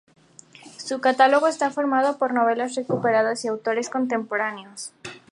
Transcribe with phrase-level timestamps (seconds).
[0.77, 4.93] Su catálogo está formado por novelas recuperadas y autores contemporáneos.